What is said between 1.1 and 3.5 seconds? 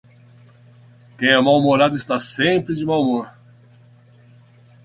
Quem é mal-humorado está sempre de mau humor!